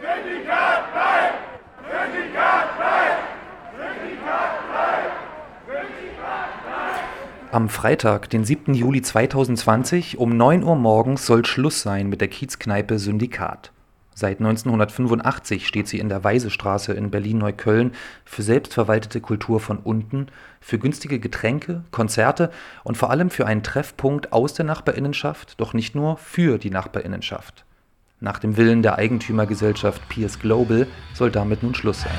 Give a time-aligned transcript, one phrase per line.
[0.00, 1.34] Syndikat bleibt!
[1.84, 3.22] Syndikat bleibt!
[3.76, 5.12] Syndikat bleibt!
[5.66, 7.52] Syndikat bleibt!
[7.52, 8.72] Am Freitag, den 7.
[8.72, 13.72] Juli 2020 um 9 Uhr morgens soll Schluss sein mit der Kiezkneipe Syndikat.
[14.14, 17.92] Seit 1985 steht sie in der Weisestraße in Berlin-Neukölln
[18.24, 20.28] für selbstverwaltete Kultur von unten,
[20.60, 22.50] für günstige Getränke, Konzerte
[22.84, 27.66] und vor allem für einen Treffpunkt aus der Nachbarinnenschaft, doch nicht nur für die Nachbarinnenschaft.
[28.22, 32.12] Nach dem Willen der Eigentümergesellschaft Pierce Global soll damit nun Schluss sein.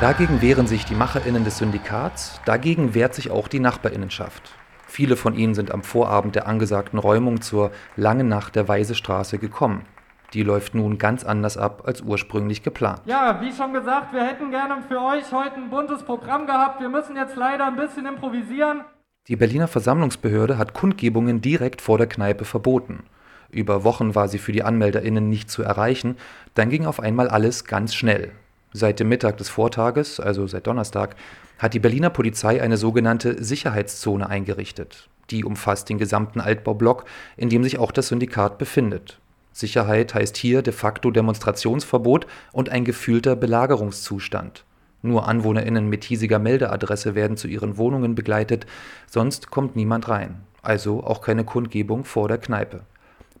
[0.00, 4.52] Dagegen wehren sich die MacherInnen des Syndikats, dagegen wehrt sich auch die Nachbarinnenschaft.
[4.86, 9.84] Viele von ihnen sind am Vorabend der angesagten Räumung zur Langen Nacht der Weisestraße gekommen.
[10.32, 13.02] Die läuft nun ganz anders ab als ursprünglich geplant.
[13.04, 16.80] Ja, wie schon gesagt, wir hätten gerne für euch heute ein buntes Programm gehabt.
[16.80, 18.82] Wir müssen jetzt leider ein bisschen improvisieren.
[19.28, 23.04] Die Berliner Versammlungsbehörde hat Kundgebungen direkt vor der Kneipe verboten.
[23.50, 26.16] Über Wochen war sie für die AnmelderInnen nicht zu erreichen,
[26.54, 28.32] dann ging auf einmal alles ganz schnell.
[28.72, 31.14] Seit dem Mittag des Vortages, also seit Donnerstag,
[31.58, 35.08] hat die Berliner Polizei eine sogenannte Sicherheitszone eingerichtet.
[35.30, 37.04] Die umfasst den gesamten Altbaublock,
[37.36, 39.20] in dem sich auch das Syndikat befindet.
[39.54, 44.64] Sicherheit heißt hier de facto Demonstrationsverbot und ein gefühlter Belagerungszustand.
[45.00, 48.66] Nur AnwohnerInnen mit hiesiger Meldeadresse werden zu ihren Wohnungen begleitet,
[49.06, 50.40] sonst kommt niemand rein.
[50.60, 52.80] Also auch keine Kundgebung vor der Kneipe.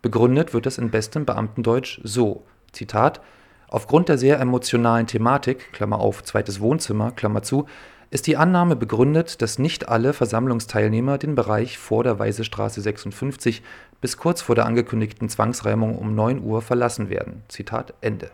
[0.02, 3.20] Begründet wird das in bestem Beamtendeutsch so: Zitat
[3.66, 7.66] Aufgrund der sehr emotionalen Thematik Klammer auf, zweites Wohnzimmer Klammer zu,
[8.10, 13.62] ist die Annahme begründet, dass nicht alle Versammlungsteilnehmer den Bereich vor der Weisestraße 56
[14.00, 17.42] bis kurz vor der angekündigten Zwangsräumung um 9 Uhr verlassen werden.
[17.48, 18.30] Zitat Ende.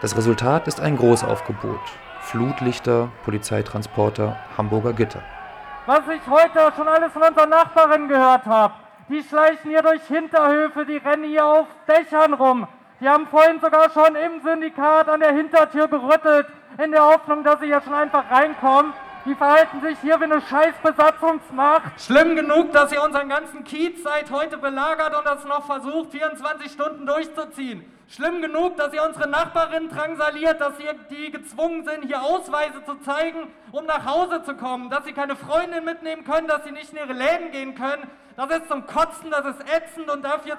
[0.00, 1.80] Das Resultat ist ein Großaufgebot.
[2.20, 5.22] Flutlichter, Polizeitransporter, Hamburger Gitter.
[5.86, 8.74] Was ich heute schon alles von unseren Nachbarinnen gehört habe.
[9.10, 12.66] Die schleichen hier durch Hinterhöfe, die rennen hier auf Dächern rum,
[13.00, 16.46] die haben vorhin sogar schon im Syndikat an der Hintertür gerüttelt,
[16.78, 18.92] in der Hoffnung, dass sie hier schon einfach reinkommen.
[19.26, 21.98] Die verhalten sich hier wie eine Scheißbesatzungsmacht.
[21.98, 26.70] Schlimm genug, dass ihr unseren ganzen Kiez seit heute belagert und das noch versucht, 24
[26.70, 27.90] Stunden durchzuziehen.
[28.06, 32.96] Schlimm genug, dass ihr unsere Nachbarinnen drangsaliert, dass ihr die gezwungen sind, hier Ausweise zu
[32.96, 36.92] zeigen, um nach Hause zu kommen, dass sie keine Freundin mitnehmen können, dass sie nicht
[36.92, 38.06] in ihre Läden gehen können.
[38.36, 40.58] Das ist zum Kotzen, das ist ätzend und dafür...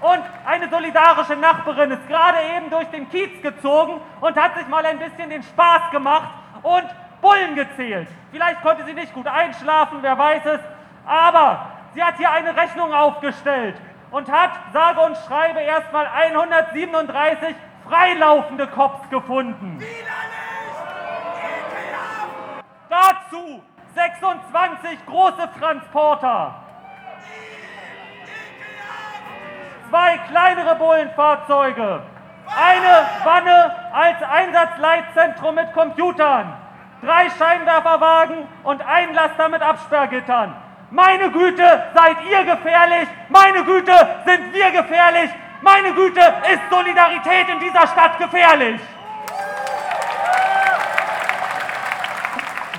[0.00, 4.84] Und eine solidarische Nachbarin ist gerade eben durch den Kiez gezogen und hat sich mal
[4.86, 6.30] ein bisschen den Spaß gemacht
[6.62, 6.86] und
[7.20, 8.08] Bullen gezählt.
[8.30, 10.60] Vielleicht konnte sie nicht gut einschlafen, wer weiß es.
[11.04, 13.74] Aber sie hat hier eine Rechnung aufgestellt
[14.10, 17.56] und hat, sage und schreibe, erstmal 137
[17.88, 19.82] freilaufende Cops gefunden.
[22.88, 23.62] Dazu
[23.94, 26.67] 26 große Transporter.
[30.08, 32.00] Zwei kleinere Bullenfahrzeuge,
[32.46, 36.54] eine Wanne als Einsatzleitzentrum mit Computern,
[37.02, 40.54] drei Scheinwerferwagen und ein Laster mit Absperrgittern.
[40.90, 43.08] Meine Güte, seid ihr gefährlich?
[43.28, 43.92] Meine Güte,
[44.24, 45.30] sind wir gefährlich?
[45.60, 48.80] Meine Güte, ist Solidarität in dieser Stadt gefährlich?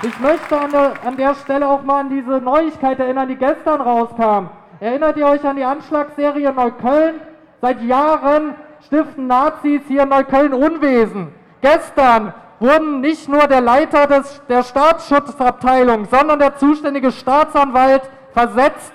[0.02, 3.80] Ich möchte an der, an der Stelle auch mal an diese Neuigkeit erinnern, die gestern
[3.82, 4.48] rauskam.
[4.80, 7.20] Erinnert ihr euch an die Anschlagsserie Neukölln?
[7.60, 8.54] Seit Jahren
[8.86, 11.34] stiften Nazis hier in Neukölln Unwesen.
[11.60, 18.02] Gestern wurden nicht nur der Leiter des, der Staatsschutzabteilung, sondern der zuständige Staatsanwalt
[18.32, 18.92] versetzt,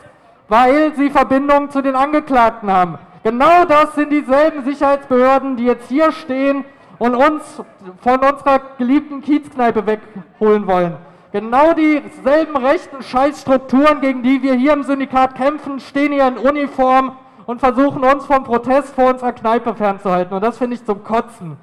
[0.47, 2.97] weil sie Verbindungen zu den Angeklagten haben.
[3.23, 6.65] Genau das sind dieselben Sicherheitsbehörden, die jetzt hier stehen
[6.97, 7.61] und uns
[8.01, 10.97] von unserer geliebten Kiezkneipe wegholen wollen.
[11.35, 17.17] Genau dieselben rechten Scheißstrukturen, gegen die wir hier im Syndikat kämpfen, stehen hier in Uniform
[17.45, 20.33] und versuchen uns vom Protest vor unserer Kneipe fernzuhalten.
[20.33, 21.57] Und das finde ich zum Kotzen.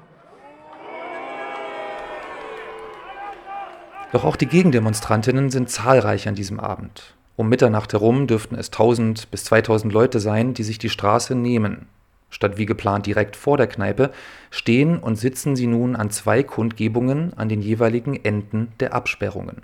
[4.11, 7.15] Doch auch die Gegendemonstrantinnen sind zahlreich an diesem Abend.
[7.35, 11.87] Um Mitternacht herum dürften es 1000 bis 2000 Leute sein, die sich die Straße nehmen.
[12.33, 14.09] Statt wie geplant direkt vor der Kneipe
[14.49, 19.61] stehen und sitzen sie nun an zwei Kundgebungen an den jeweiligen Enden der Absperrungen.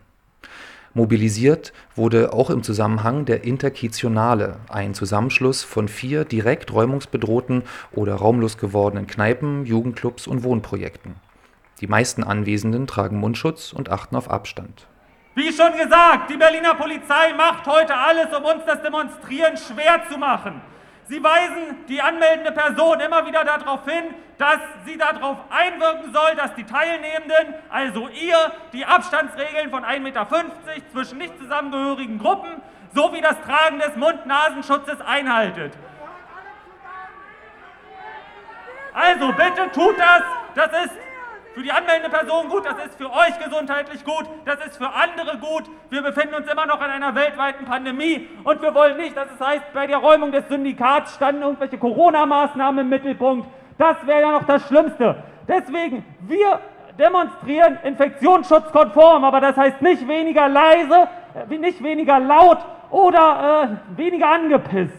[0.94, 8.60] Mobilisiert wurde auch im Zusammenhang der Interkitionale, ein Zusammenschluss von vier direkt räumungsbedrohten oder raumlos
[8.60, 11.16] gewordenen Kneipen, Jugendclubs und Wohnprojekten.
[11.82, 14.86] Die meisten Anwesenden tragen Mundschutz und achten auf Abstand.
[15.34, 20.20] Wie schon gesagt, die Berliner Polizei macht heute alles, um uns das Demonstrieren schwer zu
[20.20, 20.62] machen.
[21.10, 26.54] Sie weisen die anmeldende Person immer wieder darauf hin, dass sie darauf einwirken soll, dass
[26.54, 30.28] die Teilnehmenden, also ihr, die Abstandsregeln von 1,50 Meter
[30.92, 32.62] zwischen nicht zusammengehörigen Gruppen
[32.94, 35.74] sowie das Tragen des Mund-Nasenschutzes einhaltet.
[38.94, 40.22] Also bitte tut das.
[40.54, 40.94] Das ist
[41.60, 45.38] für die anmeldende Person gut, das ist für euch gesundheitlich gut, das ist für andere
[45.40, 45.64] gut.
[45.90, 49.46] Wir befinden uns immer noch in einer weltweiten Pandemie und wir wollen nicht, dass es
[49.46, 53.50] heißt, bei der Räumung des Syndikats standen irgendwelche Corona-Maßnahmen im Mittelpunkt.
[53.78, 55.22] Das wäre ja noch das Schlimmste.
[55.50, 56.62] Deswegen, wir
[56.98, 62.60] demonstrieren infektionsschutzkonform, aber das heißt nicht weniger leise, äh, nicht weniger laut
[62.90, 64.96] oder äh, weniger angepisst.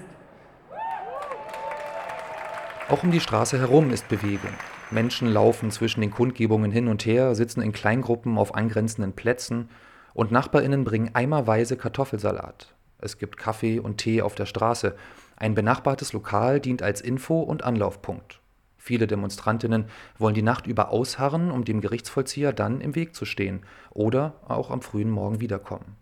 [2.90, 4.52] Auch um die Straße herum ist Bewegung.
[4.92, 9.68] Menschen laufen zwischen den Kundgebungen hin und her, sitzen in Kleingruppen auf angrenzenden Plätzen
[10.14, 12.74] und Nachbarinnen bringen eimerweise Kartoffelsalat.
[12.98, 14.96] Es gibt Kaffee und Tee auf der Straße.
[15.36, 18.40] Ein benachbartes Lokal dient als Info- und Anlaufpunkt.
[18.76, 19.86] Viele Demonstrantinnen
[20.18, 23.60] wollen die Nacht über ausharren, um dem Gerichtsvollzieher dann im Weg zu stehen
[23.90, 25.96] oder auch am frühen Morgen wiederkommen.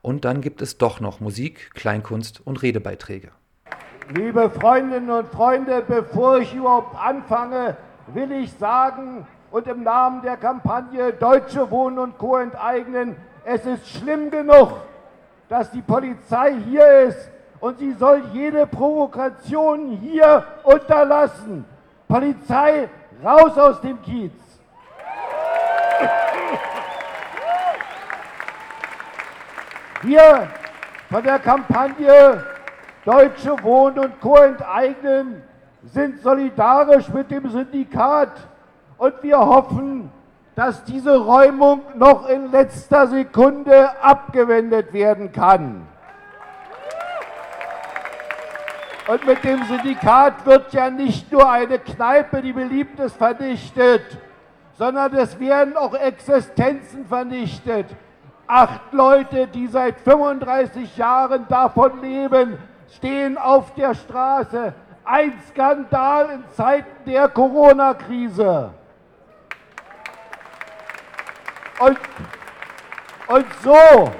[0.00, 3.30] Und dann gibt es doch noch Musik, Kleinkunst und Redebeiträge.
[4.14, 7.76] Liebe Freundinnen und Freunde, bevor ich überhaupt anfange,
[8.08, 12.36] will ich sagen und im Namen der Kampagne Deutsche Wohnen und Co.
[12.36, 14.72] enteignen, es ist schlimm genug,
[15.48, 21.64] dass die Polizei hier ist und sie soll jede Provokation hier unterlassen.
[22.08, 22.88] Polizei,
[23.24, 24.32] raus aus dem Kiez.
[30.02, 30.48] Wir
[31.10, 32.44] von der Kampagne
[33.04, 34.36] Deutsche Wohnen und Co.
[34.36, 35.42] enteignen
[35.84, 38.32] sind solidarisch mit dem Syndikat
[38.98, 40.10] und wir hoffen,
[40.54, 45.86] dass diese Räumung noch in letzter Sekunde abgewendet werden kann.
[49.08, 54.18] Und mit dem Syndikat wird ja nicht nur eine Kneipe, die beliebt ist, vernichtet,
[54.74, 57.86] sondern es werden auch Existenzen vernichtet.
[58.46, 62.58] Acht Leute, die seit 35 Jahren davon leben,
[62.94, 64.74] stehen auf der Straße.
[65.04, 68.70] Ein Skandal in Zeiten der Corona-Krise.
[71.80, 71.98] Und,
[73.26, 74.10] und so,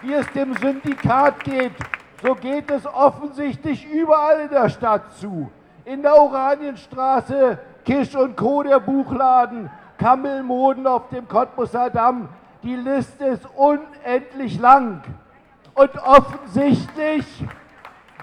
[0.00, 1.72] wie es dem Syndikat geht,
[2.22, 5.50] so geht es offensichtlich überall in der Stadt zu.
[5.84, 12.30] In der Oranienstraße, Kisch und Co., der Buchladen, Kammelmoden auf dem Cottbusser Damm.
[12.62, 15.02] Die Liste ist unendlich lang.
[15.74, 17.26] Und offensichtlich,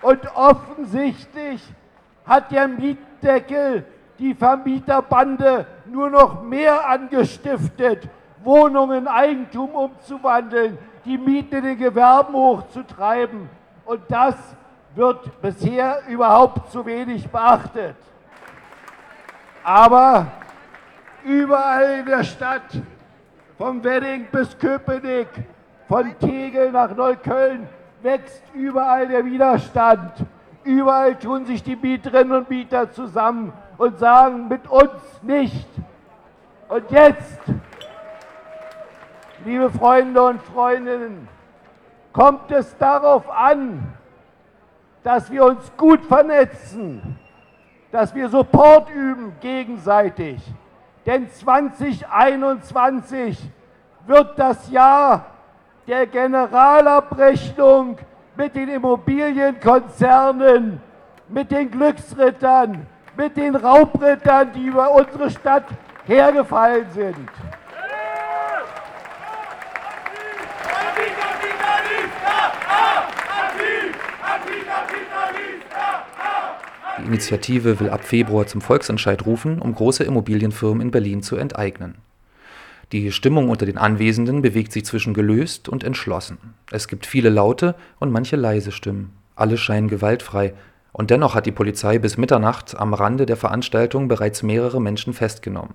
[0.01, 1.61] und offensichtlich
[2.25, 3.85] hat der Mietdeckel
[4.19, 8.07] die Vermieterbande nur noch mehr angestiftet,
[8.43, 13.49] Wohnungen in Eigentum umzuwandeln, die Mieten in den Gewerben hochzutreiben.
[13.85, 14.35] Und das
[14.95, 17.95] wird bisher überhaupt zu wenig beachtet.
[19.63, 20.27] Aber
[21.23, 22.61] überall in der Stadt,
[23.57, 25.27] vom Wedding bis Köpenick,
[25.87, 27.67] von Tegel nach Neukölln,
[28.01, 30.11] wächst überall der Widerstand.
[30.63, 34.91] Überall tun sich die Mieterinnen und Mieter zusammen und sagen, mit uns
[35.23, 35.67] nicht.
[36.69, 37.39] Und jetzt,
[39.43, 41.27] liebe Freunde und Freundinnen,
[42.13, 43.93] kommt es darauf an,
[45.03, 47.17] dass wir uns gut vernetzen,
[47.91, 50.39] dass wir Support üben gegenseitig.
[51.05, 53.39] Denn 2021
[54.05, 55.25] wird das Jahr
[55.87, 57.97] der Generalabrechnung
[58.41, 60.79] mit den Immobilienkonzernen,
[61.29, 65.65] mit den Glücksrittern, mit den Raubrittern, die über unsere Stadt
[66.07, 67.29] hergefallen sind.
[76.97, 81.99] Die Initiative will ab Februar zum Volksentscheid rufen, um große Immobilienfirmen in Berlin zu enteignen.
[82.91, 86.37] Die Stimmung unter den Anwesenden bewegt sich zwischen gelöst und entschlossen.
[86.71, 89.13] Es gibt viele laute und manche leise Stimmen.
[89.33, 90.53] Alle scheinen gewaltfrei.
[90.91, 95.73] Und dennoch hat die Polizei bis Mitternacht am Rande der Veranstaltung bereits mehrere Menschen festgenommen.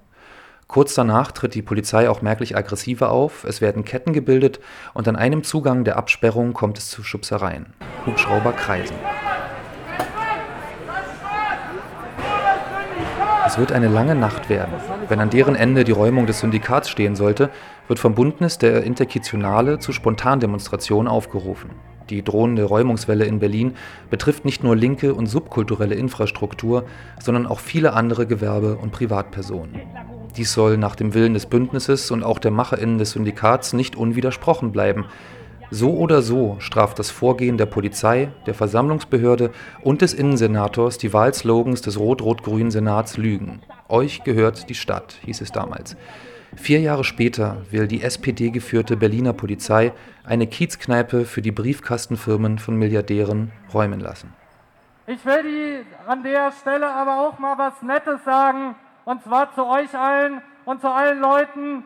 [0.68, 4.61] Kurz danach tritt die Polizei auch merklich aggressiver auf, es werden Ketten gebildet
[4.92, 7.66] und an einem Zugang der Absperrung kommt es zu Schubsereien.
[8.04, 8.96] Hubschrauber kreisen.
[13.46, 14.72] Es wird eine lange Nacht werden.
[15.08, 17.50] Wenn an deren Ende die Räumung des Syndikats stehen sollte,
[17.86, 21.70] wird vom Bündnis der Interkitionale zu Spontandemonstrationen aufgerufen.
[22.10, 23.74] Die drohende Räumungswelle in Berlin
[24.10, 26.86] betrifft nicht nur linke und subkulturelle Infrastruktur,
[27.22, 29.80] sondern auch viele andere Gewerbe- und Privatpersonen.
[30.36, 34.72] Dies soll nach dem Willen des Bündnisses und auch der MacherInnen des Syndikats nicht unwidersprochen
[34.72, 35.04] bleiben.
[35.70, 39.50] So oder so straft das Vorgehen der Polizei, der Versammlungsbehörde
[39.82, 43.61] und des Innensenators die Wahlslogans des rot-rot-grünen Senats Lügen.
[43.88, 45.96] Euch gehört die Stadt, hieß es damals.
[46.54, 49.92] Vier Jahre später will die SPD-geführte Berliner Polizei
[50.25, 54.32] eine Kiezkneipe für die Briefkastenfirmen von Milliardären räumen lassen.
[55.08, 59.66] Ich will die an der Stelle aber auch mal was Nettes sagen, und zwar zu
[59.66, 61.85] euch allen und zu allen Leuten,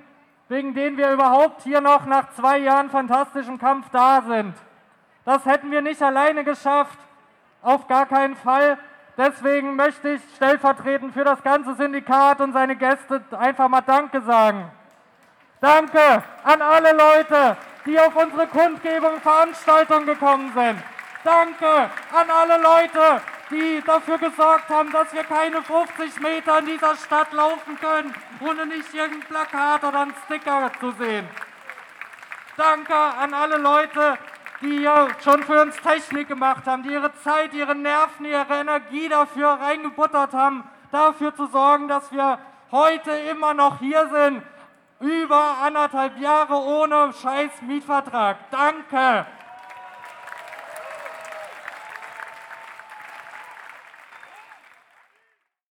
[0.50, 4.52] wegen denen wir überhaupt hier noch nach zwei Jahren fantastischem Kampf da sind.
[5.25, 6.99] Das hätten wir nicht alleine geschafft,
[7.62, 8.76] auf gar keinen Fall.
[9.16, 14.69] Deswegen möchte ich stellvertretend für das ganze Syndikat und seine Gäste einfach mal Danke sagen.
[15.61, 20.83] Danke an alle Leute, die auf unsere Kundgebung Veranstaltung gekommen sind.
[21.23, 26.97] Danke an alle Leute, die dafür gesorgt haben, dass wir keine 50 Meter in dieser
[26.97, 31.28] Stadt laufen können, ohne nicht irgendein Plakat oder einen Sticker zu sehen.
[32.57, 34.19] Danke an alle Leute,
[34.61, 39.09] die ja schon für uns Technik gemacht haben, die ihre Zeit, ihre Nerven, ihre Energie
[39.09, 42.38] dafür reingebuttert haben, dafür zu sorgen, dass wir
[42.71, 44.42] heute immer noch hier sind,
[45.00, 48.37] über anderthalb Jahre ohne scheiß Mietvertrag.
[48.50, 49.26] Danke,